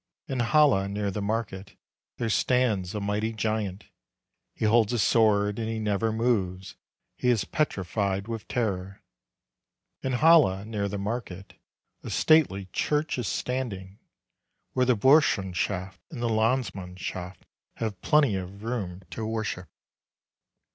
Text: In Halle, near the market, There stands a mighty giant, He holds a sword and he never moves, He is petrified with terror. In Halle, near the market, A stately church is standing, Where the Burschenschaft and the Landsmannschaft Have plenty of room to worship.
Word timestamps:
In 0.27 0.39
Halle, 0.39 0.87
near 0.89 1.11
the 1.11 1.21
market, 1.21 1.77
There 2.17 2.27
stands 2.31 2.95
a 2.95 2.99
mighty 2.99 3.31
giant, 3.33 3.85
He 4.55 4.65
holds 4.65 4.91
a 4.93 4.97
sword 4.97 5.59
and 5.59 5.69
he 5.69 5.77
never 5.77 6.11
moves, 6.11 6.75
He 7.19 7.29
is 7.29 7.45
petrified 7.45 8.27
with 8.27 8.47
terror. 8.47 9.03
In 10.01 10.13
Halle, 10.13 10.65
near 10.65 10.87
the 10.87 10.97
market, 10.97 11.53
A 12.01 12.09
stately 12.09 12.65
church 12.73 13.19
is 13.19 13.27
standing, 13.27 13.99
Where 14.73 14.87
the 14.87 14.97
Burschenschaft 14.97 15.99
and 16.09 16.19
the 16.23 16.29
Landsmannschaft 16.29 17.45
Have 17.75 18.01
plenty 18.01 18.33
of 18.37 18.63
room 18.63 19.03
to 19.11 19.23
worship. 19.23 19.69